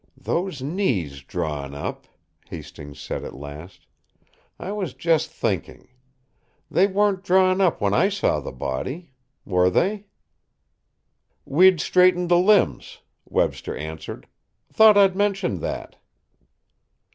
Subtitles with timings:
[0.17, 2.07] "Those knees drawn up,"
[2.49, 3.85] Hastings said at last;
[4.57, 5.89] "I was just thinking.
[6.71, 9.11] They weren't drawn up when I saw the body.
[9.45, 10.07] Were they?"
[11.45, 14.25] "We'd straightened the limbs," Webster answered.
[14.73, 15.97] "Thought I'd mentioned that."